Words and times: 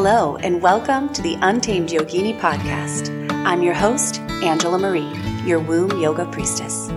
Hello, 0.00 0.36
and 0.36 0.62
welcome 0.62 1.12
to 1.12 1.20
the 1.22 1.36
Untamed 1.42 1.88
Yogini 1.88 2.38
podcast. 2.38 3.10
I'm 3.44 3.64
your 3.64 3.74
host, 3.74 4.20
Angela 4.44 4.78
Marie, 4.78 5.12
your 5.44 5.58
womb 5.58 6.00
yoga 6.00 6.24
priestess. 6.26 6.88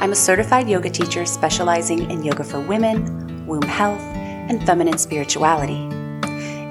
I'm 0.00 0.12
a 0.12 0.16
certified 0.16 0.66
yoga 0.66 0.88
teacher 0.88 1.26
specializing 1.26 2.10
in 2.10 2.22
yoga 2.22 2.42
for 2.42 2.58
women, 2.58 3.46
womb 3.46 3.60
health, 3.60 4.00
and 4.00 4.64
feminine 4.64 4.96
spirituality. 4.96 5.76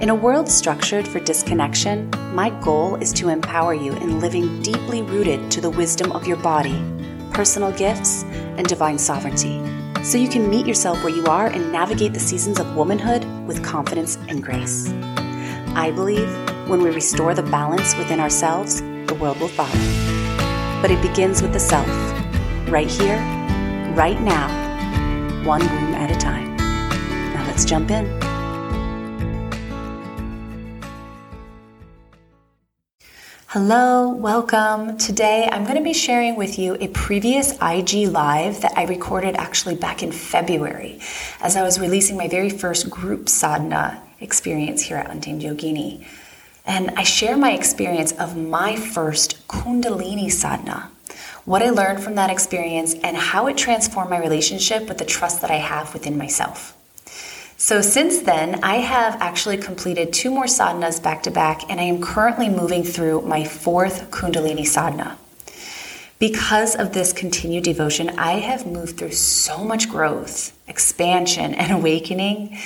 In 0.02 0.10
a 0.10 0.16
world 0.16 0.50
structured 0.50 1.08
for 1.08 1.20
disconnection, 1.20 2.10
my 2.34 2.50
goal 2.62 2.96
is 2.96 3.14
to 3.14 3.30
empower 3.30 3.76
you 3.76 3.94
in 3.98 4.20
living 4.20 4.64
deeply 4.64 5.04
rooted 5.04 5.52
to 5.52 5.62
the 5.62 5.70
wisdom 5.70 6.12
of 6.12 6.26
your 6.26 6.38
body, 6.38 6.84
personal 7.34 7.72
gifts, 7.72 8.24
and 8.24 8.66
divine 8.68 8.98
sovereignty, 8.98 9.62
so 10.04 10.18
you 10.18 10.28
can 10.28 10.50
meet 10.50 10.66
yourself 10.66 11.04
where 11.04 11.16
you 11.16 11.26
are 11.26 11.46
and 11.46 11.72
navigate 11.72 12.14
the 12.14 12.20
seasons 12.20 12.60
of 12.60 12.76
womanhood 12.76 13.24
with 13.46 13.64
confidence 13.64 14.16
and 14.28 14.42
grace. 14.42 14.92
I 15.78 15.92
believe 15.92 16.28
when 16.68 16.82
we 16.82 16.90
restore 16.90 17.36
the 17.36 17.44
balance 17.44 17.96
within 17.98 18.20
ourselves, 18.20 18.82
the 18.82 19.16
world 19.22 19.40
will 19.40 19.48
follow. 19.48 19.70
But 20.82 20.90
it 20.90 21.00
begins 21.04 21.44
with 21.44 21.54
the 21.54 21.60
self, 21.60 21.88
right 22.68 22.90
here, 22.90 23.20
right 23.94 24.20
now, 24.20 24.48
one 25.46 25.62
womb 25.62 25.94
at 25.94 26.10
a 26.10 26.16
time. 26.16 26.58
Now 26.58 27.46
let's 27.46 27.64
jump 27.64 27.92
in. 27.92 28.08
Hello, 33.46 34.10
welcome. 34.10 34.98
Today 34.98 35.48
I'm 35.52 35.64
going 35.64 35.78
to 35.78 35.84
be 35.84 35.94
sharing 35.94 36.36
with 36.36 36.58
you 36.58 36.76
a 36.80 36.88
previous 36.88 37.52
IG 37.62 38.10
live 38.10 38.62
that 38.62 38.76
I 38.76 38.86
recorded 38.86 39.36
actually 39.36 39.76
back 39.76 40.02
in 40.02 40.12
February 40.12 41.00
as 41.40 41.56
I 41.56 41.62
was 41.62 41.80
releasing 41.80 42.18
my 42.18 42.28
very 42.28 42.50
first 42.50 42.90
group 42.90 43.30
sadhana 43.30 44.07
experience 44.20 44.82
here 44.82 44.98
at 44.98 45.10
Untamed 45.10 45.42
Yogini. 45.42 46.06
And 46.66 46.92
I 46.92 47.04
share 47.04 47.38
my 47.38 47.52
experience 47.52 48.12
of 48.14 48.36
my 48.36 48.76
first 48.76 49.48
Kundalini 49.48 50.32
sadhana, 50.32 50.92
what 51.46 51.62
I 51.62 51.70
learned 51.70 52.04
from 52.04 52.16
that 52.16 52.30
experience, 52.30 52.94
and 52.94 53.16
how 53.16 53.48
it 53.48 53.58
transformed 53.58 54.10
my 54.10 54.20
relationship 54.20 54.90
with 54.90 54.98
the 54.98 55.06
trust 55.06 55.42
that 55.42 55.52
I 55.52 55.56
have 55.56 55.94
within 55.94 56.18
myself. 56.18 56.74
So, 57.60 57.82
since 57.82 58.20
then, 58.20 58.64
I 58.64 58.76
have 58.76 59.20
actually 59.20 59.58
completed 59.58 60.14
two 60.14 60.30
more 60.30 60.46
sadhanas 60.46 61.02
back 61.02 61.24
to 61.24 61.32
back, 61.32 61.64
and 61.70 61.80
I 61.80 61.84
am 61.84 62.02
currently 62.02 62.50
moving 62.50 62.84
through 62.84 63.22
my 63.22 63.46
fourth 63.46 64.12
Kundalini 64.12 64.68
sadhana. 64.68 65.18
Because 66.20 66.76
of 66.76 66.94
this 66.94 67.14
continued 67.14 67.64
devotion, 67.64 68.10
I 68.12 68.34
have 68.34 68.68
moved 68.68 68.98
through 68.98 69.12
so 69.12 69.64
much 69.64 69.90
growth, 69.90 70.58
expansion, 70.68 71.54
and 71.56 71.72
awakening. 71.72 72.60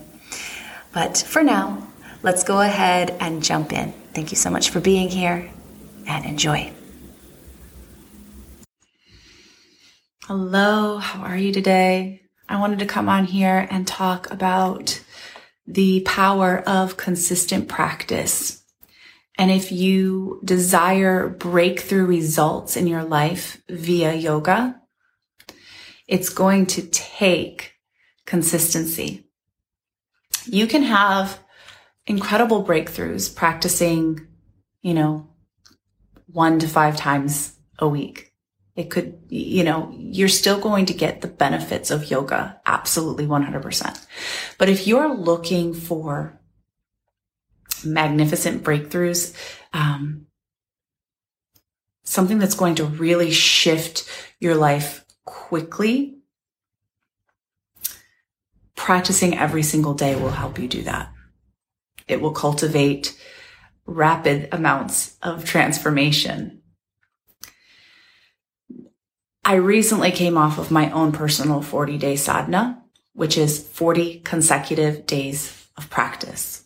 But 0.93 1.17
for 1.17 1.43
now, 1.43 1.89
let's 2.23 2.45
go 2.45 2.61
ahead 2.61 3.17
and 3.19 3.43
jump 3.43 3.73
in. 3.73 3.95
Thank 4.13 4.31
you 4.31 4.37
so 4.37 4.51
much 4.51 4.69
for 4.69 4.81
being 4.81 5.09
here 5.09 5.51
and 6.07 6.27
enjoy. 6.27 6.71
Hello, 10.25 10.99
how 10.99 11.23
are 11.23 11.39
you 11.39 11.51
today? 11.51 12.21
I 12.47 12.61
wanted 12.61 12.81
to 12.81 12.87
come 12.87 13.09
on 13.09 13.25
here 13.25 13.67
and 13.71 13.89
talk 13.89 14.31
about 14.31 15.03
the 15.67 16.01
power 16.01 16.59
of 16.67 16.97
consistent 16.97 17.69
practice. 17.69 18.63
And 19.39 19.51
if 19.51 19.73
you 19.73 20.41
desire 20.45 21.29
breakthrough 21.29 22.05
results 22.05 22.77
in 22.77 22.87
your 22.87 23.05
life 23.05 23.63
via 23.69 24.15
yoga, 24.15 24.81
it's 26.07 26.29
going 26.29 26.67
to 26.67 26.83
take 26.83 27.75
consistency. 28.27 29.27
You 30.45 30.67
can 30.67 30.83
have 30.83 31.39
incredible 32.07 32.65
breakthroughs 32.65 33.35
practicing, 33.35 34.27
you 34.83 34.95
know, 34.95 35.29
one 36.27 36.59
to 36.59 36.69
five 36.69 36.97
times 36.97 37.57
a 37.79 37.89
week. 37.89 38.32
It 38.75 38.89
could, 38.89 39.19
you 39.29 39.65
know, 39.65 39.93
you're 39.95 40.29
still 40.29 40.59
going 40.59 40.87
to 40.87 40.95
get 40.95 41.21
the 41.21 41.29
benefits 41.29 41.91
of 41.91 42.11
yoga. 42.11 42.61
Absolutely 42.65 43.27
100%. 43.27 44.07
But 44.57 44.71
if 44.71 44.87
you're 44.87 45.15
looking 45.15 45.75
for 45.75 46.41
magnificent 47.85 48.63
breakthroughs, 48.63 49.35
um, 49.75 50.27
something 52.03 52.39
that's 52.39 52.55
going 52.55 52.77
to 52.77 52.85
really 52.85 53.31
shift 53.31 54.09
your 54.41 54.55
life 54.55 55.05
quickly, 55.27 56.19
practicing 58.75 59.37
every 59.37 59.63
single 59.63 59.95
day 59.95 60.17
will 60.17 60.31
help 60.31 60.59
you 60.59 60.67
do 60.67 60.83
that. 60.83 61.13
It 62.09 62.23
will 62.23 62.33
cultivate 62.33 63.19
rapid 63.85 64.49
amounts 64.51 65.17
of 65.23 65.45
transformation 65.45 66.62
I 69.45 69.55
recently 69.55 70.13
came 70.13 70.39
off 70.39 70.59
of 70.59 70.71
my 70.71 70.91
own 70.93 71.13
personal 71.13 71.63
40 71.63 71.99
day 71.99 72.17
sadhana, 72.17 72.83
which 73.13 73.37
is 73.37 73.67
40 73.69 74.21
consecutive 74.21 75.07
days 75.07 75.69
of 75.77 75.91
practice. 75.91 76.65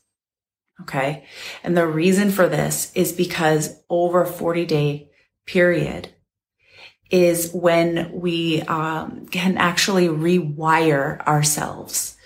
Okay. 0.83 1.25
And 1.65 1.77
the 1.77 1.87
reason 1.87 2.31
for 2.31 2.49
this 2.49 2.93
is 2.95 3.13
because 3.13 3.81
over 3.89 4.23
a 4.23 4.27
40 4.27 4.67
day 4.67 5.11
period 5.47 6.11
is 7.11 7.51
when 7.53 8.11
we 8.13 8.63
um, 8.63 9.27
can 9.27 9.57
actually 9.57 10.09
rewire 10.09 11.25
ourselves. 11.27 12.17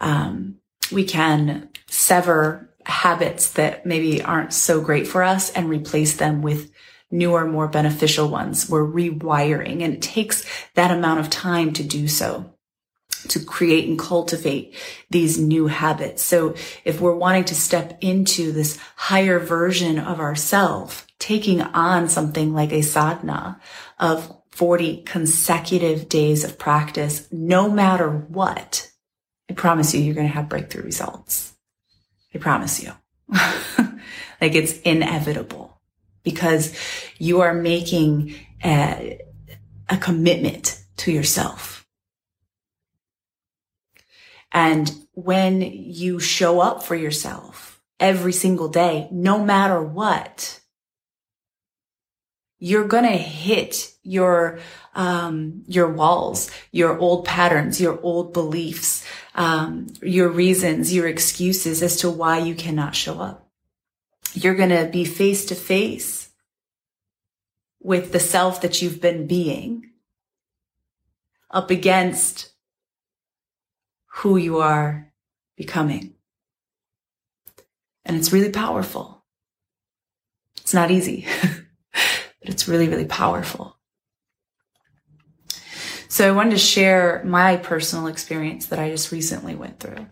Um, 0.00 0.56
we 0.92 1.04
can 1.04 1.70
sever 1.86 2.74
habits 2.84 3.52
that 3.52 3.86
maybe 3.86 4.22
aren't 4.22 4.52
so 4.52 4.80
great 4.80 5.06
for 5.06 5.22
us 5.22 5.50
and 5.52 5.68
replace 5.68 6.16
them 6.16 6.42
with 6.42 6.70
newer, 7.10 7.46
more 7.46 7.68
beneficial 7.68 8.28
ones. 8.28 8.68
We're 8.68 8.86
rewiring 8.86 9.82
and 9.82 9.94
it 9.94 10.02
takes 10.02 10.44
that 10.74 10.90
amount 10.90 11.20
of 11.20 11.30
time 11.30 11.72
to 11.74 11.84
do 11.84 12.08
so 12.08 12.54
to 13.28 13.40
create 13.40 13.88
and 13.88 13.98
cultivate 13.98 14.74
these 15.10 15.38
new 15.38 15.66
habits. 15.66 16.22
So 16.22 16.54
if 16.84 17.00
we're 17.00 17.14
wanting 17.14 17.44
to 17.44 17.54
step 17.54 17.98
into 18.00 18.52
this 18.52 18.78
higher 18.96 19.38
version 19.38 19.98
of 19.98 20.20
ourself, 20.20 21.06
taking 21.18 21.62
on 21.62 22.08
something 22.08 22.52
like 22.52 22.72
a 22.72 22.82
sadhana 22.82 23.60
of 23.98 24.36
40 24.50 25.02
consecutive 25.02 26.08
days 26.08 26.44
of 26.44 26.58
practice, 26.58 27.26
no 27.32 27.70
matter 27.70 28.10
what, 28.10 28.90
I 29.50 29.54
promise 29.54 29.94
you, 29.94 30.00
you're 30.00 30.14
going 30.14 30.28
to 30.28 30.32
have 30.32 30.48
breakthrough 30.48 30.84
results. 30.84 31.54
I 32.34 32.38
promise 32.38 32.82
you. 32.82 32.92
like 34.40 34.54
it's 34.54 34.78
inevitable 34.80 35.73
because 36.24 36.74
you 37.18 37.42
are 37.42 37.54
making 37.54 38.34
a, 38.64 39.20
a 39.88 39.96
commitment 39.98 40.82
to 40.96 41.12
yourself. 41.12 41.86
And 44.50 44.90
when 45.12 45.62
you 45.62 46.18
show 46.18 46.60
up 46.60 46.82
for 46.82 46.94
yourself 46.94 47.80
every 48.00 48.32
single 48.32 48.68
day, 48.68 49.08
no 49.10 49.44
matter 49.44 49.82
what, 49.82 50.60
you're 52.58 52.86
going 52.86 53.04
to 53.04 53.10
hit 53.10 53.92
your 54.02 54.60
um, 54.94 55.64
your 55.66 55.88
walls, 55.88 56.50
your 56.70 56.96
old 56.98 57.24
patterns, 57.24 57.80
your 57.80 58.00
old 58.00 58.32
beliefs, 58.32 59.04
um, 59.34 59.88
your 60.00 60.28
reasons, 60.28 60.94
your 60.94 61.08
excuses 61.08 61.82
as 61.82 61.96
to 61.96 62.08
why 62.08 62.38
you 62.38 62.54
cannot 62.54 62.94
show 62.94 63.20
up 63.20 63.43
you're 64.34 64.54
going 64.54 64.70
to 64.70 64.88
be 64.90 65.04
face 65.04 65.46
to 65.46 65.54
face 65.54 66.30
with 67.80 68.12
the 68.12 68.20
self 68.20 68.60
that 68.62 68.82
you've 68.82 69.00
been 69.00 69.26
being 69.26 69.90
up 71.50 71.70
against 71.70 72.52
who 74.06 74.36
you 74.36 74.58
are 74.58 75.12
becoming. 75.56 76.14
And 78.04 78.16
it's 78.16 78.32
really 78.32 78.50
powerful. 78.50 79.24
It's 80.60 80.74
not 80.74 80.90
easy, 80.90 81.26
but 81.92 82.48
it's 82.48 82.68
really, 82.68 82.88
really 82.88 83.04
powerful. 83.04 83.76
So 86.08 86.28
I 86.28 86.32
wanted 86.32 86.52
to 86.52 86.58
share 86.58 87.22
my 87.24 87.56
personal 87.56 88.06
experience 88.06 88.66
that 88.66 88.78
I 88.78 88.90
just 88.90 89.12
recently 89.12 89.54
went 89.54 89.80
through. 89.80 90.06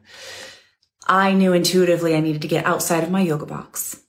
I 1.07 1.33
knew 1.33 1.53
intuitively 1.53 2.15
I 2.15 2.21
needed 2.21 2.43
to 2.43 2.49
get 2.49 2.67
outside 2.67 3.03
of 3.03 3.11
my 3.11 3.21
yoga 3.21 3.47
box. 3.47 4.02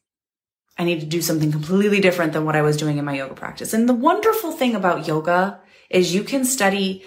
I 0.77 0.83
need 0.83 1.01
to 1.01 1.05
do 1.05 1.21
something 1.21 1.51
completely 1.51 1.99
different 1.99 2.33
than 2.33 2.45
what 2.45 2.55
I 2.55 2.61
was 2.61 2.77
doing 2.77 2.97
in 2.97 3.05
my 3.05 3.15
yoga 3.15 3.35
practice. 3.35 3.73
And 3.73 3.87
the 3.87 3.93
wonderful 3.93 4.51
thing 4.51 4.75
about 4.75 5.07
yoga 5.07 5.59
is 5.89 6.15
you 6.15 6.23
can 6.23 6.45
study 6.45 7.03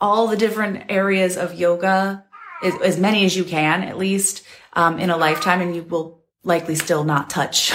all 0.00 0.26
the 0.26 0.36
different 0.36 0.84
areas 0.88 1.36
of 1.36 1.54
yoga, 1.54 2.24
as, 2.62 2.98
many 2.98 3.24
as 3.26 3.36
you 3.36 3.44
can, 3.44 3.82
at 3.82 3.98
least, 3.98 4.42
um, 4.72 4.98
in 4.98 5.10
a 5.10 5.16
lifetime, 5.16 5.60
and 5.60 5.76
you 5.76 5.82
will 5.82 6.24
likely 6.42 6.74
still 6.74 7.04
not 7.04 7.28
touch, 7.28 7.72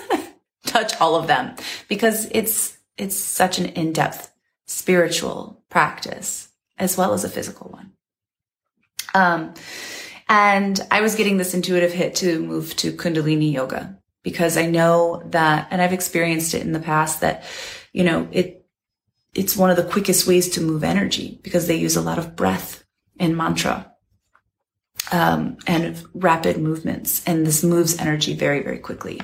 touch 0.66 0.98
all 1.00 1.16
of 1.16 1.26
them 1.26 1.54
because 1.88 2.28
it's, 2.30 2.78
it's 2.96 3.16
such 3.16 3.58
an 3.58 3.66
in-depth 3.66 4.32
spiritual 4.66 5.62
practice 5.68 6.48
as 6.78 6.96
well 6.96 7.12
as 7.12 7.24
a 7.24 7.28
physical 7.28 7.70
one. 7.70 7.92
Um, 9.14 9.54
and 10.28 10.80
I 10.90 11.02
was 11.02 11.14
getting 11.14 11.36
this 11.36 11.54
intuitive 11.54 11.92
hit 11.92 12.16
to 12.16 12.40
move 12.40 12.74
to 12.76 12.92
Kundalini 12.92 13.52
yoga 13.52 13.98
because 14.24 14.56
I 14.56 14.66
know 14.66 15.22
that, 15.26 15.68
and 15.70 15.80
I've 15.80 15.92
experienced 15.92 16.54
it 16.54 16.62
in 16.62 16.72
the 16.72 16.80
past 16.80 17.20
that, 17.20 17.44
you 17.92 18.02
know, 18.02 18.26
it, 18.32 18.66
it's 19.34 19.56
one 19.56 19.70
of 19.70 19.76
the 19.76 19.84
quickest 19.84 20.26
ways 20.26 20.48
to 20.50 20.60
move 20.60 20.82
energy 20.82 21.38
because 21.42 21.68
they 21.68 21.76
use 21.76 21.94
a 21.94 22.00
lot 22.00 22.18
of 22.18 22.34
breath 22.34 22.82
and 23.20 23.36
mantra. 23.36 23.92
Um, 25.12 25.58
and 25.66 26.02
rapid 26.14 26.56
movements, 26.56 27.22
and 27.26 27.46
this 27.46 27.62
moves 27.62 27.98
energy 27.98 28.34
very, 28.34 28.62
very 28.62 28.78
quickly. 28.78 29.20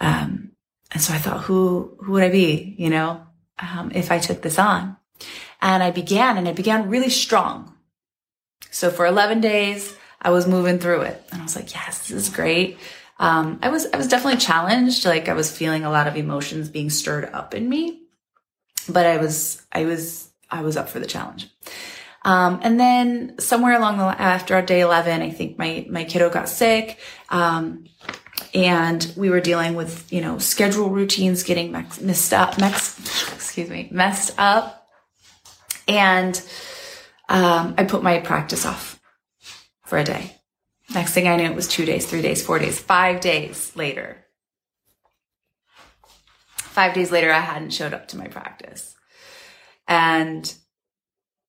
Um, 0.00 0.52
and 0.92 1.02
so 1.02 1.12
I 1.12 1.18
thought, 1.18 1.42
who, 1.42 1.96
who 2.00 2.12
would 2.12 2.22
I 2.22 2.30
be, 2.30 2.76
you 2.78 2.90
know, 2.90 3.26
um, 3.58 3.90
if 3.92 4.12
I 4.12 4.20
took 4.20 4.40
this 4.40 4.56
on? 4.56 4.96
And 5.60 5.82
I 5.82 5.90
began, 5.90 6.36
and 6.38 6.46
I 6.46 6.52
began 6.52 6.88
really 6.88 7.10
strong. 7.10 7.74
So 8.70 8.90
for 8.90 9.04
11 9.04 9.40
days, 9.40 9.96
I 10.22 10.30
was 10.30 10.46
moving 10.46 10.78
through 10.78 11.02
it, 11.02 11.22
and 11.32 11.40
I 11.40 11.44
was 11.44 11.56
like, 11.56 11.74
yes, 11.74 12.06
this 12.06 12.12
is 12.12 12.28
great. 12.28 12.78
Um, 13.18 13.58
I 13.62 13.68
was, 13.68 13.86
I 13.92 13.96
was 13.96 14.08
definitely 14.08 14.40
challenged. 14.40 15.04
Like 15.04 15.28
I 15.28 15.34
was 15.34 15.56
feeling 15.56 15.84
a 15.84 15.90
lot 15.90 16.06
of 16.06 16.16
emotions 16.16 16.68
being 16.68 16.90
stirred 16.90 17.26
up 17.26 17.54
in 17.54 17.68
me 17.68 18.04
but 18.88 19.06
I 19.06 19.16
was, 19.18 19.62
I 19.72 19.84
was, 19.84 20.30
I 20.50 20.62
was 20.62 20.76
up 20.76 20.88
for 20.88 21.00
the 21.00 21.06
challenge. 21.06 21.48
Um, 22.22 22.60
and 22.62 22.80
then 22.80 23.38
somewhere 23.38 23.76
along 23.76 23.98
the 23.98 24.04
after 24.04 24.60
day 24.62 24.80
11, 24.80 25.20
I 25.20 25.30
think 25.30 25.58
my, 25.58 25.86
my 25.90 26.04
kiddo 26.04 26.30
got 26.30 26.48
sick. 26.48 26.98
Um, 27.28 27.84
and 28.54 29.12
we 29.16 29.30
were 29.30 29.40
dealing 29.40 29.74
with, 29.74 30.10
you 30.12 30.20
know, 30.20 30.38
schedule 30.38 30.88
routines 30.88 31.42
getting 31.42 31.72
messed 31.72 32.32
up, 32.32 32.58
excuse 32.58 33.68
me, 33.68 33.88
messed 33.90 34.34
up. 34.38 34.88
And, 35.86 36.40
um, 37.28 37.74
I 37.76 37.84
put 37.84 38.02
my 38.02 38.20
practice 38.20 38.64
off 38.64 39.00
for 39.84 39.98
a 39.98 40.04
day. 40.04 40.40
Next 40.92 41.12
thing 41.12 41.26
I 41.28 41.36
knew, 41.36 41.44
it 41.44 41.54
was 41.54 41.68
two 41.68 41.84
days, 41.84 42.06
three 42.06 42.22
days, 42.22 42.44
four 42.44 42.58
days, 42.58 42.78
five 42.78 43.20
days 43.20 43.74
later. 43.74 44.24
Five 46.56 46.94
days 46.94 47.10
later, 47.10 47.32
I 47.32 47.40
hadn't 47.40 47.70
showed 47.70 47.94
up 47.94 48.08
to 48.08 48.18
my 48.18 48.26
practice. 48.26 48.94
And 49.88 50.52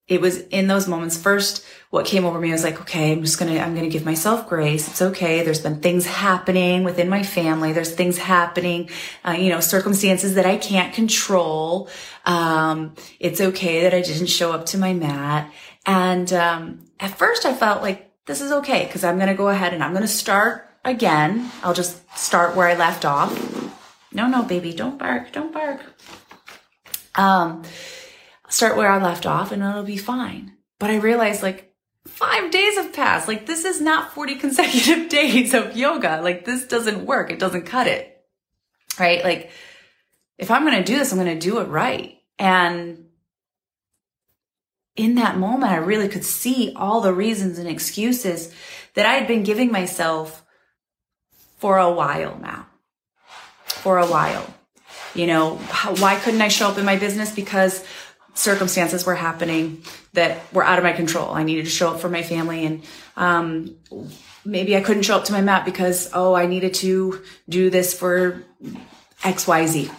it 0.08 0.22
was 0.22 0.38
in 0.38 0.68
those 0.68 0.88
moments 0.88 1.18
first 1.18 1.66
what 1.90 2.06
came 2.06 2.26
over 2.26 2.40
me 2.40 2.52
was 2.52 2.64
like 2.64 2.80
okay 2.80 3.12
i'm 3.12 3.24
just 3.24 3.40
gonna 3.40 3.58
i'm 3.58 3.74
gonna 3.74 3.90
give 3.90 4.06
myself 4.06 4.48
grace. 4.48 4.88
It's 4.88 5.02
okay. 5.02 5.44
There's 5.44 5.62
been 5.62 5.82
things 5.82 6.06
happening 6.06 6.84
within 6.84 7.10
my 7.10 7.24
family. 7.24 7.74
There's 7.74 7.94
things 7.94 8.18
happening 8.18 8.90
uh, 9.28 9.32
you 9.32 9.50
know 9.50 9.60
circumstances 9.60 10.36
that 10.36 10.46
i 10.46 10.58
can't 10.58 10.94
control. 10.94 11.90
Um, 12.26 12.94
it's 13.20 13.42
okay 13.42 13.82
that 13.82 13.94
i 13.94 14.02
didn't 14.02 14.28
show 14.28 14.52
up 14.52 14.68
to 14.68 14.78
my 14.78 14.94
mat. 14.94 15.52
And 15.88 16.32
um, 16.34 16.86
at 17.00 17.18
first 17.18 17.46
i 17.46 17.54
felt 17.54 17.82
like 17.82 18.05
this 18.26 18.42
is 18.42 18.52
okay 18.52 18.86
because 18.86 19.04
i'm 19.04 19.20
gonna 19.20 19.36
go 19.36 19.50
ahead 19.50 19.74
and 19.74 19.84
i'm 19.84 19.94
gonna 19.94 20.08
start 20.08 20.70
again 20.84 21.50
i'll 21.64 21.74
just 21.74 22.02
start 22.18 22.56
where 22.56 22.68
i 22.68 22.76
left 22.76 23.06
off 23.06 23.32
no, 24.16 24.28
no, 24.28 24.44
baby, 24.44 24.74
don't 24.74 24.98
bark, 24.98 25.34
don't 25.34 25.54
bark. 25.54 25.82
Um, 27.16 27.64
start 28.48 28.78
where 28.78 28.90
I 28.90 29.02
left 29.02 29.26
off 29.26 29.52
and 29.52 29.62
it'll 29.62 29.84
be 29.84 29.98
fine. 29.98 30.54
But 30.80 30.90
I 30.90 30.96
realized 30.98 31.44
like 31.44 31.74
five 32.08 32.50
days 32.50 32.78
have 32.78 32.94
passed. 32.94 33.28
Like 33.28 33.46
this 33.46 33.66
is 33.66 33.82
not 33.82 34.14
40 34.14 34.36
consecutive 34.40 35.10
days 35.10 35.54
of 35.54 35.76
yoga. 35.76 36.22
Like 36.22 36.46
this 36.46 36.66
doesn't 36.66 37.06
work. 37.06 37.30
It 37.30 37.40
doesn't 37.40 37.66
cut 37.66 37.88
it. 37.88 38.24
Right? 38.98 39.22
Like 39.22 39.52
if 40.38 40.50
I'm 40.50 40.64
going 40.64 40.78
to 40.78 40.84
do 40.84 40.98
this, 40.98 41.12
I'm 41.12 41.20
going 41.20 41.38
to 41.38 41.50
do 41.50 41.60
it 41.60 41.68
right. 41.68 42.18
And 42.40 43.08
in 44.96 45.16
that 45.16 45.38
moment, 45.38 45.72
I 45.72 45.78
really 45.78 46.08
could 46.08 46.24
see 46.24 46.74
all 46.76 47.02
the 47.02 47.14
reasons 47.14 47.60
and 47.60 47.68
excuses 47.68 48.54
that 48.94 49.06
I 49.06 49.14
had 49.14 49.28
been 49.28 49.44
giving 49.44 49.72
myself 49.72 50.44
for 51.58 51.78
a 51.78 51.92
while 51.92 52.38
now 52.40 52.68
for 53.86 54.00
a 54.00 54.08
while. 54.08 54.52
You 55.14 55.28
know, 55.28 55.58
why 56.00 56.16
couldn't 56.16 56.42
I 56.42 56.48
show 56.48 56.68
up 56.68 56.80
in 56.80 56.86
my 56.86 56.96
business? 56.96 57.32
Because 57.32 57.86
circumstances 58.34 59.06
were 59.06 59.14
happening 59.14 59.84
that 60.14 60.42
were 60.52 60.64
out 60.64 60.80
of 60.80 60.84
my 60.84 60.92
control. 60.92 61.36
I 61.36 61.44
needed 61.44 61.66
to 61.66 61.72
show 61.72 61.92
up 61.92 62.00
for 62.00 62.10
my 62.10 62.24
family 62.24 62.66
and, 62.66 62.84
um, 63.16 63.76
maybe 64.44 64.76
I 64.76 64.82
couldn't 64.82 65.04
show 65.04 65.18
up 65.18 65.26
to 65.26 65.34
my 65.34 65.42
mat 65.42 65.66
because, 65.66 66.10
oh, 66.14 66.34
I 66.34 66.48
needed 66.48 66.74
to 66.86 67.22
do 67.48 67.70
this 67.70 67.94
for 67.94 68.44
XYZ. 69.22 69.92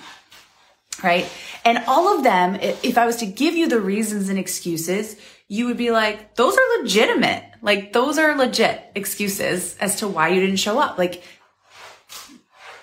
Right. 1.02 1.30
And 1.66 1.82
all 1.88 2.16
of 2.16 2.22
them, 2.22 2.54
if 2.60 2.96
I 2.96 3.06
was 3.06 3.16
to 3.16 3.26
give 3.26 3.56
you 3.56 3.68
the 3.68 3.80
reasons 3.80 4.28
and 4.28 4.38
excuses, 4.38 5.16
you 5.48 5.66
would 5.66 5.76
be 5.76 5.90
like, 5.90 6.36
those 6.36 6.56
are 6.56 6.80
legitimate. 6.80 7.42
Like, 7.60 7.92
those 7.92 8.18
are 8.18 8.36
legit 8.36 8.80
excuses 8.94 9.76
as 9.78 9.96
to 9.96 10.06
why 10.06 10.28
you 10.28 10.40
didn't 10.40 10.56
show 10.56 10.78
up. 10.78 10.96
Like, 10.96 11.24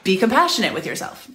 be 0.04 0.18
compassionate 0.18 0.74
with 0.74 0.86
yourself. 0.86 1.32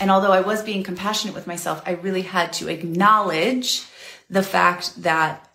And 0.00 0.10
although 0.10 0.32
I 0.32 0.40
was 0.40 0.62
being 0.62 0.82
compassionate 0.82 1.34
with 1.34 1.46
myself, 1.46 1.82
I 1.84 1.90
really 1.90 2.22
had 2.22 2.54
to 2.54 2.68
acknowledge 2.68 3.84
the 4.30 4.42
fact 4.42 5.02
that 5.02 5.46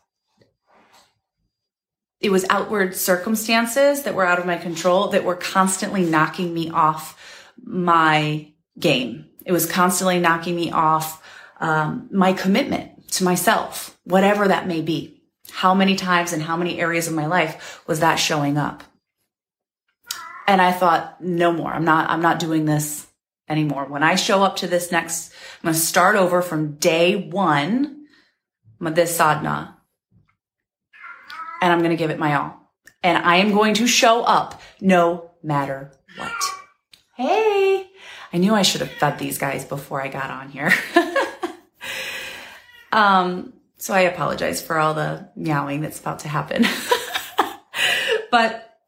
it 2.19 2.31
was 2.31 2.45
outward 2.51 2.95
circumstances 2.95 4.03
that 4.03 4.13
were 4.13 4.25
out 4.25 4.37
of 4.37 4.45
my 4.45 4.57
control 4.57 5.07
that 5.07 5.23
were 5.23 5.35
constantly 5.35 6.05
knocking 6.05 6.53
me 6.53 6.69
off 6.69 7.19
my 7.57 8.53
game. 8.77 9.29
It 9.45 9.51
was 9.51 9.65
constantly 9.65 10.19
knocking 10.19 10.55
me 10.55 10.71
off 10.71 11.23
um, 11.59 12.09
my 12.11 12.33
commitment 12.33 13.09
to 13.13 13.23
myself, 13.23 13.97
whatever 14.03 14.47
that 14.47 14.67
may 14.67 14.81
be. 14.81 15.21
How 15.51 15.73
many 15.73 15.95
times 15.95 16.33
and 16.33 16.41
how 16.41 16.57
many 16.57 16.79
areas 16.79 17.07
of 17.07 17.13
my 17.13 17.25
life 17.25 17.81
was 17.85 17.99
that 17.99 18.15
showing 18.15 18.57
up? 18.57 18.83
And 20.47 20.61
I 20.61 20.71
thought, 20.71 21.21
no 21.21 21.51
more. 21.51 21.71
I'm 21.71 21.85
not, 21.85 22.09
I'm 22.09 22.21
not 22.21 22.39
doing 22.39 22.65
this 22.65 23.07
anymore. 23.47 23.85
When 23.85 24.03
I 24.03 24.15
show 24.15 24.43
up 24.43 24.57
to 24.57 24.67
this 24.67 24.91
next, 24.91 25.31
I'm 25.61 25.67
going 25.67 25.73
to 25.73 25.79
start 25.79 26.15
over 26.15 26.41
from 26.41 26.75
day 26.75 27.15
one, 27.15 28.05
with 28.79 28.95
this 28.95 29.15
sadhana, 29.15 29.77
and 31.61 31.71
I'm 31.71 31.79
going 31.79 31.91
to 31.91 31.97
give 31.97 32.09
it 32.09 32.19
my 32.19 32.35
all. 32.35 32.71
And 33.01 33.17
I 33.17 33.37
am 33.37 33.53
going 33.53 33.75
to 33.75 33.87
show 33.87 34.23
up 34.23 34.61
no 34.81 35.31
matter 35.41 35.91
what. 36.17 36.31
Hey, 37.15 37.89
I 38.33 38.37
knew 38.39 38.55
I 38.55 38.63
should 38.63 38.81
have 38.81 38.91
fed 38.91 39.19
these 39.19 39.37
guys 39.37 39.63
before 39.63 40.01
I 40.01 40.07
got 40.07 40.31
on 40.31 40.49
here. 40.49 40.73
um, 42.91 43.53
so 43.77 43.93
I 43.93 44.01
apologize 44.01 44.61
for 44.61 44.79
all 44.79 44.95
the 44.95 45.29
meowing 45.35 45.81
that's 45.81 45.99
about 45.99 46.19
to 46.19 46.27
happen. 46.27 46.65
but 48.31 48.79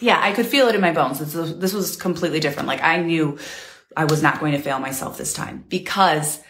yeah, 0.00 0.18
I 0.20 0.32
could 0.32 0.46
feel 0.46 0.66
it 0.66 0.74
in 0.74 0.80
my 0.80 0.92
bones. 0.92 1.20
This 1.20 1.34
was, 1.34 1.58
this 1.58 1.72
was 1.72 1.96
completely 1.96 2.40
different. 2.40 2.66
Like 2.66 2.82
I 2.82 2.96
knew 2.96 3.38
I 3.96 4.06
was 4.06 4.22
not 4.22 4.40
going 4.40 4.52
to 4.52 4.58
fail 4.58 4.80
myself 4.80 5.16
this 5.16 5.32
time 5.32 5.64
because 5.68 6.40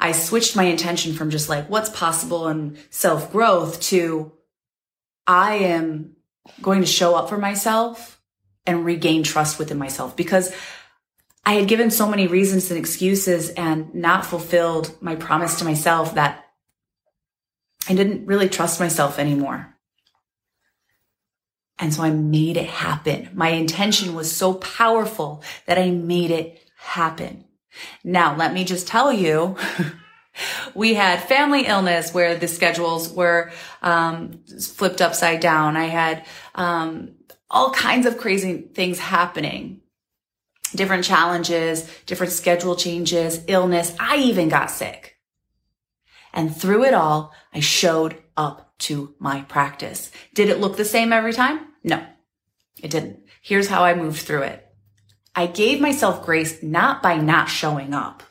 I 0.00 0.12
switched 0.12 0.56
my 0.56 0.64
intention 0.64 1.14
from 1.14 1.30
just 1.30 1.48
like 1.48 1.70
what's 1.70 1.90
possible 1.90 2.48
and 2.48 2.76
self 2.90 3.30
growth 3.30 3.80
to 3.82 4.32
I 5.26 5.54
am 5.56 6.16
going 6.60 6.80
to 6.80 6.86
show 6.86 7.14
up 7.14 7.28
for 7.28 7.38
myself 7.38 8.13
and 8.66 8.84
regain 8.84 9.22
trust 9.22 9.58
within 9.58 9.78
myself 9.78 10.16
because 10.16 10.54
I 11.46 11.54
had 11.54 11.68
given 11.68 11.90
so 11.90 12.08
many 12.08 12.26
reasons 12.26 12.70
and 12.70 12.78
excuses 12.78 13.50
and 13.50 13.94
not 13.94 14.24
fulfilled 14.24 14.96
my 15.00 15.14
promise 15.14 15.58
to 15.58 15.64
myself 15.64 16.14
that 16.14 16.44
I 17.88 17.94
didn't 17.94 18.26
really 18.26 18.48
trust 18.48 18.80
myself 18.80 19.18
anymore. 19.18 19.74
And 21.78 21.92
so 21.92 22.02
I 22.02 22.10
made 22.10 22.56
it 22.56 22.68
happen. 22.68 23.30
My 23.34 23.48
intention 23.48 24.14
was 24.14 24.34
so 24.34 24.54
powerful 24.54 25.42
that 25.66 25.78
I 25.78 25.90
made 25.90 26.30
it 26.30 26.62
happen. 26.78 27.44
Now, 28.04 28.36
let 28.36 28.54
me 28.54 28.64
just 28.64 28.86
tell 28.86 29.12
you, 29.12 29.56
we 30.74 30.94
had 30.94 31.22
family 31.22 31.66
illness 31.66 32.14
where 32.14 32.36
the 32.36 32.48
schedules 32.48 33.12
were 33.12 33.50
um, 33.82 34.44
flipped 34.60 35.02
upside 35.02 35.40
down. 35.40 35.76
I 35.76 35.86
had 35.86 36.26
um, 36.54 37.16
all 37.54 37.70
kinds 37.70 38.04
of 38.04 38.18
crazy 38.18 38.58
things 38.74 38.98
happening 38.98 39.80
different 40.74 41.04
challenges, 41.04 41.88
different 42.04 42.32
schedule 42.32 42.74
changes, 42.74 43.44
illness. 43.46 43.94
I 44.00 44.16
even 44.16 44.48
got 44.48 44.72
sick. 44.72 45.16
And 46.32 46.54
through 46.54 46.84
it 46.84 46.94
all, 46.94 47.32
I 47.52 47.60
showed 47.60 48.20
up 48.36 48.76
to 48.80 49.14
my 49.20 49.42
practice. 49.42 50.10
Did 50.34 50.48
it 50.48 50.58
look 50.58 50.76
the 50.76 50.84
same 50.84 51.12
every 51.12 51.32
time? 51.32 51.60
No, 51.84 52.04
it 52.82 52.90
didn't. 52.90 53.20
Here's 53.40 53.68
how 53.68 53.84
I 53.84 53.94
moved 53.94 54.22
through 54.22 54.42
it. 54.42 54.66
I 55.36 55.46
gave 55.46 55.80
myself 55.80 56.26
grace 56.26 56.60
not 56.60 57.04
by 57.04 57.18
not 57.18 57.48
showing 57.48 57.94
up. 57.94 58.24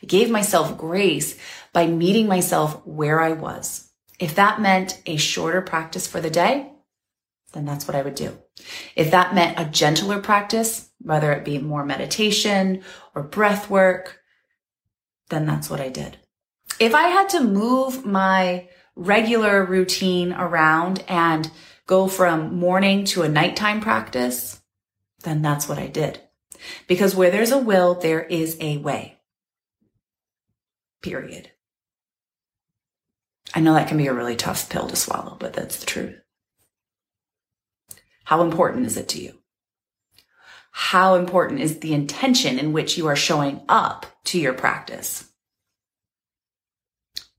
I 0.00 0.06
gave 0.06 0.30
myself 0.30 0.78
grace 0.78 1.36
by 1.72 1.88
meeting 1.88 2.28
myself 2.28 2.86
where 2.86 3.20
I 3.20 3.32
was. 3.32 3.90
If 4.20 4.36
that 4.36 4.60
meant 4.60 5.02
a 5.06 5.16
shorter 5.16 5.60
practice 5.60 6.06
for 6.06 6.20
the 6.20 6.30
day, 6.30 6.70
then 7.52 7.64
that's 7.64 7.88
what 7.88 7.96
I 7.96 8.02
would 8.02 8.14
do. 8.14 8.38
If 8.96 9.10
that 9.10 9.34
meant 9.34 9.58
a 9.58 9.64
gentler 9.64 10.20
practice, 10.20 10.90
whether 11.00 11.32
it 11.32 11.44
be 11.44 11.58
more 11.58 11.84
meditation 11.84 12.82
or 13.14 13.22
breath 13.22 13.68
work, 13.68 14.20
then 15.30 15.46
that's 15.46 15.68
what 15.68 15.80
I 15.80 15.88
did. 15.88 16.18
If 16.78 16.94
I 16.94 17.08
had 17.08 17.28
to 17.30 17.42
move 17.42 18.04
my 18.04 18.68
regular 18.96 19.64
routine 19.64 20.32
around 20.32 21.02
and 21.08 21.50
go 21.86 22.08
from 22.08 22.56
morning 22.56 23.04
to 23.04 23.22
a 23.22 23.28
nighttime 23.28 23.80
practice, 23.80 24.60
then 25.22 25.42
that's 25.42 25.68
what 25.68 25.78
I 25.78 25.86
did. 25.86 26.20
Because 26.86 27.14
where 27.14 27.30
there's 27.30 27.50
a 27.50 27.58
will, 27.58 27.94
there 27.94 28.22
is 28.22 28.56
a 28.60 28.78
way. 28.78 29.18
Period. 31.02 31.50
I 33.54 33.60
know 33.60 33.74
that 33.74 33.88
can 33.88 33.98
be 33.98 34.06
a 34.06 34.14
really 34.14 34.36
tough 34.36 34.70
pill 34.70 34.88
to 34.88 34.96
swallow, 34.96 35.36
but 35.38 35.52
that's 35.52 35.78
the 35.78 35.86
truth. 35.86 36.23
How 38.24 38.42
important 38.42 38.86
is 38.86 38.96
it 38.96 39.08
to 39.10 39.22
you? 39.22 39.34
How 40.70 41.14
important 41.14 41.60
is 41.60 41.78
the 41.78 41.94
intention 41.94 42.58
in 42.58 42.72
which 42.72 42.98
you 42.98 43.06
are 43.06 43.16
showing 43.16 43.60
up 43.68 44.06
to 44.24 44.40
your 44.40 44.54
practice? 44.54 45.30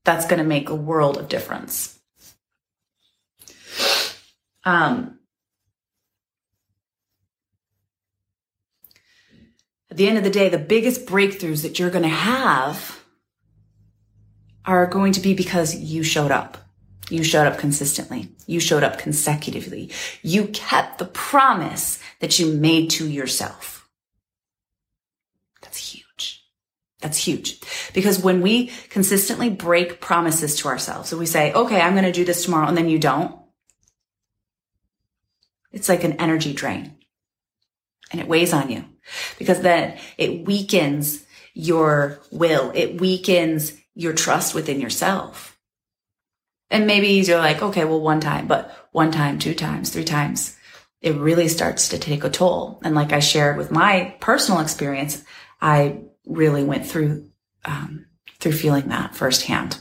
That's 0.04 0.26
going 0.26 0.38
to 0.38 0.44
make 0.44 0.70
a 0.70 0.74
world 0.74 1.18
of 1.18 1.28
difference. 1.28 1.98
Um, 4.64 5.18
at 9.90 9.96
the 9.96 10.08
end 10.08 10.18
of 10.18 10.24
the 10.24 10.30
day, 10.30 10.48
the 10.48 10.58
biggest 10.58 11.06
breakthroughs 11.06 11.62
that 11.62 11.78
you're 11.78 11.90
going 11.90 12.02
to 12.02 12.08
have 12.08 13.00
are 14.64 14.86
going 14.86 15.12
to 15.12 15.20
be 15.20 15.34
because 15.34 15.74
you 15.74 16.02
showed 16.02 16.30
up. 16.30 16.65
You 17.08 17.22
showed 17.22 17.46
up 17.46 17.58
consistently. 17.58 18.30
You 18.46 18.58
showed 18.58 18.82
up 18.82 18.98
consecutively. 18.98 19.90
You 20.22 20.48
kept 20.48 20.98
the 20.98 21.04
promise 21.04 22.00
that 22.20 22.38
you 22.38 22.52
made 22.52 22.90
to 22.90 23.08
yourself. 23.08 23.88
That's 25.62 25.78
huge. 25.78 26.44
That's 27.00 27.18
huge. 27.18 27.60
Because 27.92 28.18
when 28.18 28.40
we 28.40 28.68
consistently 28.88 29.50
break 29.50 30.00
promises 30.00 30.56
to 30.56 30.68
ourselves, 30.68 31.08
so 31.08 31.16
we 31.16 31.26
say, 31.26 31.52
okay, 31.52 31.80
I'm 31.80 31.92
going 31.92 32.04
to 32.04 32.12
do 32.12 32.24
this 32.24 32.44
tomorrow, 32.44 32.66
and 32.66 32.76
then 32.76 32.88
you 32.88 32.98
don't, 32.98 33.36
it's 35.70 35.88
like 35.88 36.04
an 36.04 36.14
energy 36.14 36.54
drain. 36.54 36.96
And 38.12 38.20
it 38.20 38.28
weighs 38.28 38.52
on 38.52 38.70
you 38.70 38.84
because 39.38 39.60
then 39.60 39.98
it 40.16 40.46
weakens 40.46 41.24
your 41.54 42.20
will. 42.30 42.70
It 42.74 43.00
weakens 43.00 43.72
your 43.94 44.12
trust 44.12 44.54
within 44.54 44.80
yourself. 44.80 45.55
And 46.70 46.86
maybe 46.86 47.08
you're 47.08 47.38
like, 47.38 47.62
okay, 47.62 47.84
well, 47.84 48.00
one 48.00 48.20
time, 48.20 48.46
but 48.46 48.88
one 48.92 49.12
time, 49.12 49.38
two 49.38 49.54
times, 49.54 49.90
three 49.90 50.04
times, 50.04 50.56
it 51.00 51.14
really 51.14 51.48
starts 51.48 51.90
to 51.90 51.98
take 51.98 52.24
a 52.24 52.30
toll. 52.30 52.80
And 52.82 52.94
like 52.94 53.12
I 53.12 53.20
shared 53.20 53.56
with 53.56 53.70
my 53.70 54.16
personal 54.20 54.60
experience, 54.60 55.22
I 55.60 56.00
really 56.26 56.64
went 56.64 56.86
through, 56.86 57.30
um, 57.64 58.06
through 58.40 58.52
feeling 58.52 58.88
that 58.88 59.14
firsthand. 59.14 59.80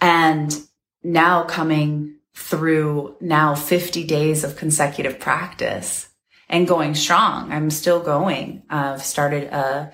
And 0.00 0.54
now 1.02 1.44
coming 1.44 2.16
through 2.34 3.16
now 3.20 3.54
50 3.54 4.04
days 4.04 4.44
of 4.44 4.56
consecutive 4.56 5.18
practice 5.18 6.08
and 6.48 6.68
going 6.68 6.94
strong, 6.94 7.52
I'm 7.52 7.70
still 7.70 8.00
going. 8.00 8.62
I've 8.70 9.02
started 9.02 9.52
a 9.52 9.92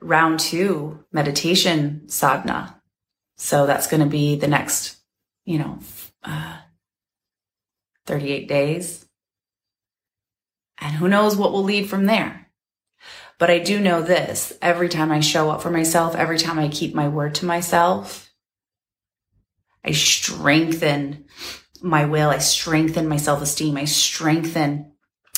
round 0.00 0.40
two 0.40 1.04
meditation 1.12 2.08
sadhana 2.08 2.79
so 3.40 3.64
that's 3.64 3.86
going 3.86 4.02
to 4.02 4.06
be 4.06 4.36
the 4.36 4.46
next, 4.46 4.98
you 5.46 5.58
know, 5.58 5.78
uh, 6.22 6.58
38 8.04 8.46
days. 8.46 9.08
And 10.78 10.94
who 10.94 11.08
knows 11.08 11.36
what 11.36 11.50
will 11.50 11.62
lead 11.62 11.88
from 11.88 12.04
there. 12.04 12.50
But 13.38 13.48
I 13.48 13.58
do 13.58 13.80
know 13.80 14.02
this 14.02 14.52
every 14.60 14.90
time 14.90 15.10
I 15.10 15.20
show 15.20 15.50
up 15.50 15.62
for 15.62 15.70
myself, 15.70 16.14
every 16.14 16.36
time 16.36 16.58
I 16.58 16.68
keep 16.68 16.94
my 16.94 17.08
word 17.08 17.34
to 17.36 17.46
myself, 17.46 18.30
I 19.82 19.92
strengthen 19.92 21.24
my 21.80 22.04
will. 22.04 22.28
I 22.28 22.38
strengthen 22.38 23.08
my 23.08 23.16
self 23.16 23.40
esteem. 23.40 23.78
I 23.78 23.86
strengthen 23.86 24.92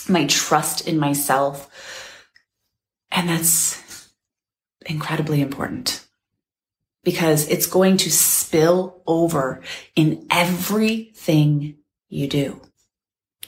my 0.09 0.27
trust 0.27 0.89
in 0.89 0.99
myself. 0.99 1.71
And 3.13 3.29
that's 3.29 4.11
incredibly 4.87 5.41
important 5.41 6.05
because 7.05 7.49
it's 7.49 7.67
going 7.67 7.97
to 7.99 8.11
spill 8.11 9.03
over 9.07 9.63
in 9.97 10.27
everything 10.31 11.77
you 12.09 12.29
do. 12.29 12.61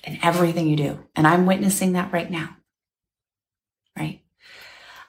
In 0.02 0.18
everything 0.22 0.68
you 0.68 0.76
do. 0.76 0.98
And 1.14 1.26
I'm 1.26 1.46
witnessing 1.46 1.92
that 1.92 2.12
right 2.12 2.30
now. 2.30 2.56
Right? 3.96 4.22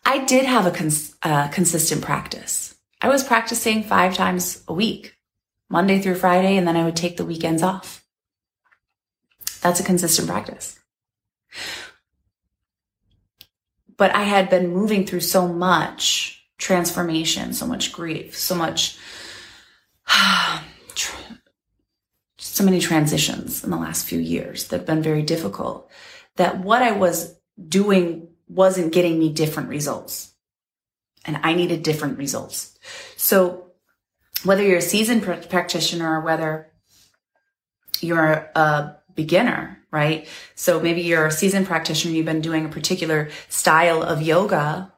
I 0.06 0.24
did 0.26 0.46
have 0.46 0.66
a 0.66 0.72
cons- 0.72 1.16
uh, 1.24 1.48
consistent 1.48 2.04
practice. 2.04 2.76
I 3.02 3.10
was 3.10 3.24
practicing 3.24 3.84
five 3.84 4.16
times 4.16 4.64
a 4.68 4.74
week, 4.74 5.16
Monday 5.70 6.00
through 6.00 6.16
Friday, 6.16 6.56
and 6.56 6.68
then 6.68 6.78
I 6.78 6.86
would 6.86 6.96
take 6.96 7.18
the 7.18 7.26
weekends 7.26 7.64
off. 7.64 8.06
That's 9.62 9.80
a 9.80 9.84
consistent 9.84 10.28
practice. 10.28 10.80
But 13.98 14.14
I 14.14 14.24
had 14.24 14.50
been 14.50 14.70
moving 14.72 15.06
through 15.06 15.22
so 15.22 15.48
much 15.48 16.45
transformation, 16.58 17.54
so 17.54 17.68
much 17.68 17.92
grief, 17.92 18.38
so 18.38 18.56
much, 18.56 18.98
so 22.38 22.64
many 22.64 22.80
transitions 22.80 23.64
in 23.64 23.72
the 23.72 23.78
last 23.78 24.06
few 24.06 24.20
years 24.20 24.68
that 24.68 24.78
have 24.78 24.86
been 24.86 25.02
very 25.02 25.22
difficult. 25.22 25.90
That 26.38 26.60
what 26.60 26.82
I 26.82 26.92
was 26.92 27.36
doing 27.68 28.28
wasn't 28.48 28.94
getting 28.94 29.18
me 29.20 29.32
different 29.32 29.70
results. 29.70 30.34
And 31.26 31.40
I 31.44 31.54
needed 31.54 31.82
different 31.84 32.18
results. 32.18 32.78
So 33.18 33.72
whether 34.44 34.64
you're 34.64 34.78
a 34.78 34.82
seasoned 34.82 35.24
pr- 35.24 35.34
practitioner 35.34 36.20
or 36.20 36.22
whether 36.22 36.72
you're 38.00 38.50
a 38.56 38.96
beginner, 39.16 39.80
right? 39.92 40.28
So 40.54 40.80
maybe 40.80 41.02
you're 41.02 41.26
a 41.26 41.32
seasoned 41.32 41.66
practitioner, 41.66 42.14
you've 42.14 42.26
been 42.26 42.42
doing 42.42 42.66
a 42.66 42.70
particular 42.70 43.30
style 43.50 44.04
of 44.04 44.22
yoga 44.22 44.92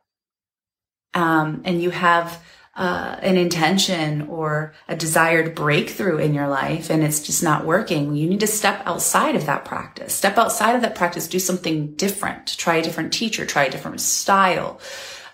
um, 1.18 1.62
and 1.66 1.82
you 1.82 1.90
have 1.90 2.44
uh, 2.76 3.18
an 3.24 3.38
intention 3.38 4.22
or 4.30 4.76
a 4.88 4.96
desired 4.96 5.56
breakthrough 5.56 6.18
in 6.18 6.36
your 6.36 6.48
life 6.48 6.92
and 6.92 7.04
it's 7.04 7.26
just 7.26 7.42
not 7.42 7.66
working, 7.66 8.16
you 8.16 8.30
need 8.30 8.40
to 8.40 8.48
step 8.48 8.84
outside 8.86 9.36
of 9.36 9.48
that 9.48 9.66
practice. 9.66 10.14
Step 10.14 10.38
outside 10.38 10.76
of 10.76 10.82
that 10.84 10.94
practice, 10.94 11.28
do 11.28 11.40
something 11.40 11.96
different. 11.96 12.56
Try 12.56 12.76
a 12.76 12.84
different 12.84 13.12
teacher, 13.12 13.48
try 13.48 13.64
a 13.64 13.72
different 13.72 14.00
style. 14.00 14.80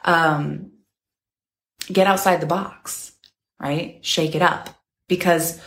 Um, 0.05 0.71
get 1.91 2.07
outside 2.07 2.39
the 2.39 2.45
box, 2.45 3.11
right? 3.59 3.99
Shake 4.05 4.35
it 4.35 4.41
up 4.41 4.69
because 5.09 5.59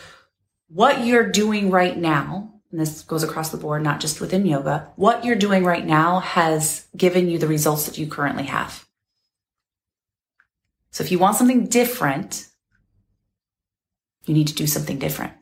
what 0.67 1.05
you're 1.05 1.29
doing 1.29 1.69
right 1.69 1.95
now, 1.95 2.55
and 2.71 2.81
this 2.81 3.03
goes 3.03 3.21
across 3.21 3.51
the 3.51 3.57
board, 3.57 3.83
not 3.83 3.99
just 3.99 4.19
within 4.19 4.47
yoga, 4.47 4.91
what 4.95 5.23
you're 5.23 5.35
doing 5.35 5.63
right 5.63 5.85
now 5.85 6.21
has 6.21 6.87
given 6.97 7.29
you 7.29 7.37
the 7.37 7.47
results 7.47 7.85
that 7.85 7.99
you 7.99 8.07
currently 8.07 8.45
have. 8.45 8.86
So 10.91 11.03
if 11.03 11.11
you 11.11 11.19
want 11.19 11.35
something 11.35 11.67
different, 11.67 12.47
you 14.25 14.33
need 14.33 14.47
to 14.47 14.55
do 14.55 14.67
something 14.67 14.99
different. 14.99 15.33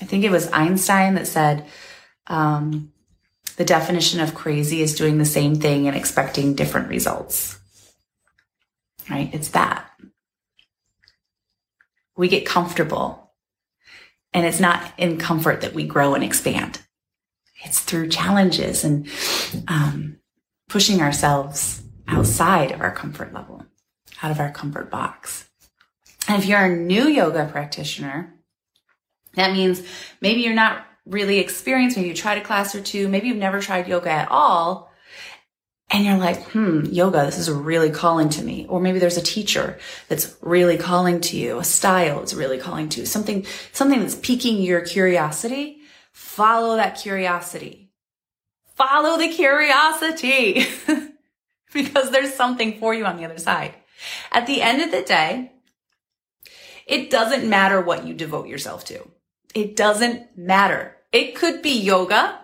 I 0.00 0.04
think 0.04 0.24
it 0.24 0.30
was 0.30 0.50
Einstein 0.52 1.14
that 1.14 1.26
said, 1.26 1.66
um, 2.26 2.92
the 3.56 3.64
definition 3.64 4.20
of 4.20 4.34
crazy 4.34 4.82
is 4.82 4.94
doing 4.94 5.18
the 5.18 5.24
same 5.24 5.56
thing 5.56 5.86
and 5.86 5.96
expecting 5.96 6.54
different 6.54 6.88
results. 6.88 7.58
Right? 9.08 9.32
It's 9.32 9.48
that. 9.48 9.90
We 12.16 12.28
get 12.28 12.44
comfortable. 12.44 13.32
And 14.34 14.44
it's 14.44 14.60
not 14.60 14.92
in 14.98 15.18
comfort 15.18 15.62
that 15.62 15.72
we 15.72 15.86
grow 15.86 16.14
and 16.14 16.22
expand. 16.22 16.80
It's 17.64 17.80
through 17.80 18.08
challenges 18.08 18.84
and 18.84 19.08
um, 19.66 20.18
pushing 20.68 21.00
ourselves 21.00 21.82
outside 22.06 22.72
of 22.72 22.82
our 22.82 22.92
comfort 22.92 23.32
level 23.32 23.64
out 24.22 24.30
of 24.30 24.40
our 24.40 24.50
comfort 24.50 24.90
box. 24.90 25.48
And 26.28 26.42
if 26.42 26.48
you're 26.48 26.64
a 26.64 26.76
new 26.76 27.08
yoga 27.08 27.48
practitioner, 27.50 28.34
that 29.34 29.52
means 29.52 29.82
maybe 30.20 30.40
you're 30.40 30.54
not 30.54 30.84
really 31.04 31.38
experienced. 31.38 31.96
Maybe 31.96 32.08
you 32.08 32.14
tried 32.14 32.38
a 32.38 32.44
class 32.44 32.74
or 32.74 32.80
two. 32.80 33.08
Maybe 33.08 33.28
you've 33.28 33.36
never 33.36 33.60
tried 33.60 33.88
yoga 33.88 34.10
at 34.10 34.30
all. 34.30 34.90
and 35.88 36.04
you're 36.04 36.16
like, 36.18 36.42
hmm, 36.50 36.84
yoga, 36.86 37.24
this 37.26 37.38
is 37.38 37.48
really 37.48 37.90
calling 37.90 38.28
to 38.30 38.42
me. 38.42 38.66
Or 38.68 38.80
maybe 38.80 38.98
there's 38.98 39.16
a 39.16 39.22
teacher 39.22 39.78
that's 40.08 40.36
really 40.40 40.78
calling 40.78 41.20
to 41.20 41.36
you, 41.36 41.58
a 41.58 41.64
style 41.64 42.22
is 42.24 42.34
really 42.34 42.58
calling 42.58 42.88
to 42.88 43.00
you, 43.00 43.06
something, 43.06 43.46
something 43.72 44.00
that's 44.00 44.16
piquing 44.16 44.60
your 44.60 44.80
curiosity. 44.80 45.78
Follow 46.12 46.74
that 46.76 46.98
curiosity. 46.98 47.92
Follow 48.74 49.16
the 49.16 49.28
curiosity 49.28 50.66
because 51.72 52.10
there's 52.10 52.34
something 52.34 52.80
for 52.80 52.92
you 52.92 53.04
on 53.06 53.16
the 53.16 53.24
other 53.24 53.38
side. 53.38 53.74
At 54.32 54.46
the 54.46 54.62
end 54.62 54.82
of 54.82 54.90
the 54.90 55.02
day, 55.02 55.52
it 56.86 57.10
doesn't 57.10 57.48
matter 57.48 57.80
what 57.80 58.06
you 58.06 58.14
devote 58.14 58.48
yourself 58.48 58.84
to. 58.86 59.08
It 59.54 59.74
doesn't 59.76 60.36
matter. 60.36 60.96
It 61.12 61.34
could 61.34 61.62
be 61.62 61.80
yoga. 61.80 62.40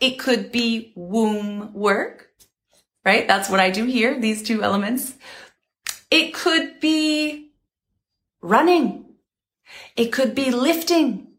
It 0.00 0.18
could 0.18 0.50
be 0.50 0.92
womb 0.96 1.74
work, 1.74 2.30
right? 3.04 3.26
That's 3.26 3.50
what 3.50 3.60
I 3.60 3.70
do 3.70 3.84
here, 3.84 4.18
these 4.18 4.42
two 4.42 4.62
elements. 4.62 5.14
It 6.10 6.32
could 6.32 6.80
be 6.80 7.52
running. 8.40 9.04
It 9.96 10.12
could 10.12 10.34
be 10.34 10.50
lifting. 10.50 11.32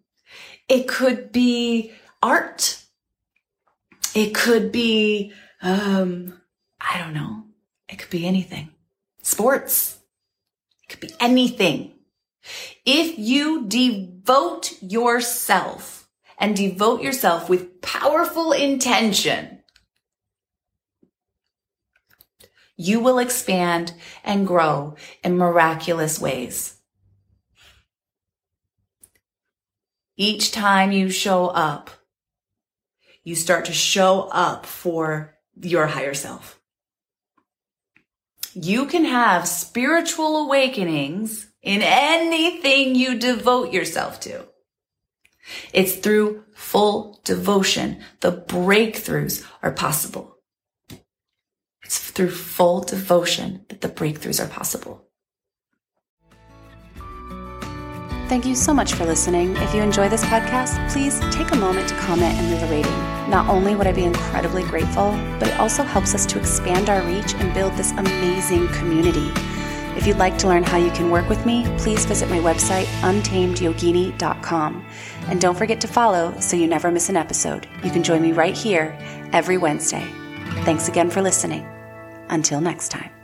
It 0.68 0.88
could 0.88 1.32
be 1.32 1.94
art. 2.22 2.84
It 4.14 4.36
could 4.36 4.72
be, 4.72 5.34
um, 5.62 6.40
I 6.80 7.00
don't 7.00 7.14
know. 7.14 7.46
It 7.88 7.98
could 7.98 8.10
be 8.10 8.28
anything. 8.28 8.70
Sports. 9.30 10.00
It 10.82 10.90
could 10.90 11.00
be 11.02 11.14
anything. 11.20 11.94
If 12.84 13.20
you 13.20 13.68
devote 13.68 14.74
yourself 14.82 16.10
and 16.40 16.56
devote 16.56 17.04
yourself 17.04 17.48
with 17.48 17.80
powerful 17.84 18.54
intention, 18.54 19.62
you 22.76 23.02
will 23.02 23.20
expand 23.20 23.94
and 24.24 24.48
grow 24.48 24.96
in 25.24 25.38
miraculous 25.38 26.20
ways. 26.20 26.82
Each 30.18 30.52
time 30.52 30.92
you 30.92 31.12
show 31.12 31.50
up, 31.50 31.92
you 33.24 33.36
start 33.36 33.66
to 33.66 33.74
show 33.74 34.28
up 34.32 34.66
for 34.66 35.38
your 35.62 35.86
higher 35.86 36.16
self. 36.16 36.59
You 38.54 38.86
can 38.86 39.06
have 39.06 39.48
spiritual 39.48 40.38
awakenings 40.46 41.48
in 41.62 41.82
anything 41.82 42.96
you 42.96 43.20
devote 43.20 43.74
yourself 43.74 44.20
to. 44.22 44.46
It's 45.74 45.96
through 45.96 46.44
full 46.54 47.20
devotion 47.24 48.04
the 48.22 48.32
breakthroughs 48.32 49.46
are 49.64 49.72
possible. 49.72 50.38
It's 51.84 52.12
through 52.12 52.32
full 52.32 52.82
devotion 52.82 53.66
that 53.70 53.82
the 53.82 53.90
breakthroughs 53.90 54.44
are 54.44 54.50
possible. 54.50 55.09
Thank 58.30 58.46
you 58.46 58.54
so 58.54 58.76
much 58.76 58.94
for 58.94 59.06
listening. 59.06 59.58
If 59.58 59.74
you 59.74 59.82
enjoy 59.82 60.08
this 60.08 60.24
podcast, 60.24 60.92
please 60.92 61.20
take 61.36 61.52
a 61.52 61.56
moment 61.56 61.90
to 61.90 61.96
comment 61.96 62.36
and 62.36 62.52
leave 62.52 62.62
a 62.62 62.68
rating. 62.68 63.00
Not 63.28 63.50
only 63.50 63.74
would 63.74 63.88
I 63.88 63.92
be 63.92 64.04
incredibly 64.04 64.62
grateful, 64.62 65.14
but 65.40 65.48
it 65.48 65.60
also 65.60 65.82
helps 65.82 66.14
us 66.14 66.28
to 66.28 66.38
expand 66.38 66.92
our 66.92 67.02
reach 67.02 67.34
and 67.34 67.52
build 67.56 67.74
this 67.74 67.92
amazing 67.94 68.68
community. 68.68 69.32
If 69.98 70.06
you'd 70.06 70.18
like 70.18 70.38
to 70.38 70.48
learn 70.48 70.62
how 70.62 70.78
you 70.78 70.92
can 70.92 71.10
work 71.10 71.28
with 71.28 71.44
me, 71.44 71.66
please 71.80 72.06
visit 72.06 72.30
my 72.30 72.38
website, 72.38 72.86
untamedyogini.com. 73.02 74.86
And 75.28 75.42
don't 75.42 75.58
forget 75.58 75.82
to 75.82 75.88
follow 75.88 76.40
so 76.40 76.56
you 76.56 76.68
never 76.68 76.92
miss 76.92 77.10
an 77.10 77.18
episode. 77.18 77.68
You 77.84 77.90
can 77.90 78.04
join 78.04 78.22
me 78.22 78.32
right 78.32 78.56
here 78.56 78.96
every 79.34 79.58
Wednesday. 79.58 80.08
Thanks 80.66 80.88
again 80.88 81.10
for 81.10 81.24
listening. 81.24 81.68
Until 82.30 82.62
next 82.62 82.90
time. 82.90 83.19